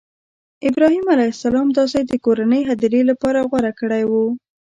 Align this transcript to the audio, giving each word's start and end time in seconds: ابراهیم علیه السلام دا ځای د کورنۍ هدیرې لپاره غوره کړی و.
ابراهیم 0.69 1.05
علیه 1.13 1.31
السلام 1.35 1.67
دا 1.77 1.83
ځای 1.93 2.03
د 2.07 2.13
کورنۍ 2.25 2.61
هدیرې 2.69 3.01
لپاره 3.09 3.45
غوره 3.49 3.71
کړی 3.79 4.03
و. 4.09 4.11